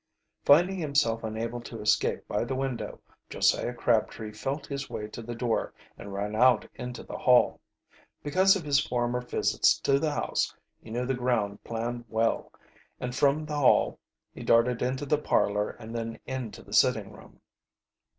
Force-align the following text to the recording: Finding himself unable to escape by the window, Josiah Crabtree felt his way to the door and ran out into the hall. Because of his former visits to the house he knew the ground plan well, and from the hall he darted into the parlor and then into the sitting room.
Finding 0.45 0.79
himself 0.79 1.23
unable 1.23 1.61
to 1.61 1.79
escape 1.79 2.27
by 2.27 2.43
the 2.43 2.55
window, 2.55 2.99
Josiah 3.29 3.71
Crabtree 3.75 4.31
felt 4.31 4.65
his 4.65 4.89
way 4.89 5.07
to 5.09 5.21
the 5.21 5.35
door 5.35 5.75
and 5.95 6.11
ran 6.11 6.35
out 6.35 6.67
into 6.73 7.03
the 7.03 7.19
hall. 7.19 7.61
Because 8.23 8.55
of 8.55 8.63
his 8.63 8.79
former 8.79 9.21
visits 9.21 9.77
to 9.81 9.99
the 9.99 10.09
house 10.13 10.55
he 10.81 10.89
knew 10.89 11.05
the 11.05 11.13
ground 11.13 11.63
plan 11.63 12.03
well, 12.09 12.51
and 12.99 13.13
from 13.13 13.45
the 13.45 13.53
hall 13.59 13.99
he 14.33 14.41
darted 14.41 14.81
into 14.81 15.05
the 15.05 15.19
parlor 15.21 15.69
and 15.69 15.93
then 15.95 16.17
into 16.25 16.63
the 16.63 16.73
sitting 16.73 17.11
room. 17.13 17.39